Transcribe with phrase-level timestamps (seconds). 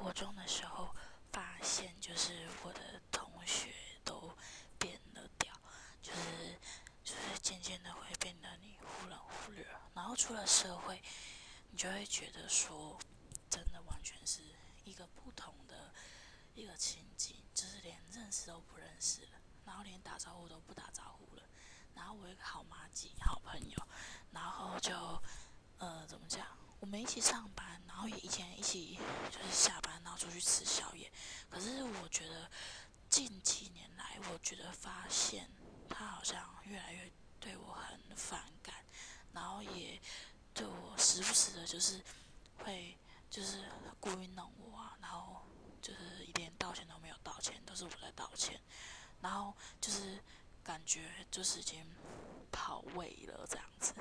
[0.00, 0.88] 在国中的时候
[1.30, 3.70] 发现，就是我的同学
[4.02, 4.34] 都
[4.78, 5.52] 变了调，
[6.00, 6.58] 就是
[7.04, 11.02] 就是渐渐的会变得你忽冷忽热，然后出了社会，
[11.70, 12.98] 你就会觉得说，
[13.50, 14.40] 真的完全是
[14.84, 15.92] 一个不同的
[16.54, 19.32] 一个情景，就是连认识都不认识了，
[19.66, 21.42] 然后连打招呼都不打招呼了。
[21.94, 23.76] 然后我一个好妈鸡好朋友，
[24.30, 24.94] 然后就
[25.76, 26.46] 呃怎么讲？
[26.80, 28.98] 我们一起上班，然后也以前一起
[29.30, 31.12] 就是下班然后出去吃宵夜。
[31.50, 32.50] 可是我觉得
[33.10, 35.50] 近几年来，我觉得发现
[35.88, 38.74] 他好像越来越对我很反感，
[39.32, 40.00] 然后也
[40.54, 42.02] 对我时不时的就是
[42.58, 42.96] 会
[43.28, 45.42] 就是故意弄我啊，然后
[45.82, 48.60] 就是一点道歉都没有道歉，都是我在道歉，
[49.20, 50.22] 然后就是
[50.62, 51.84] 感觉就是已经
[52.50, 53.92] 跑位了这样子。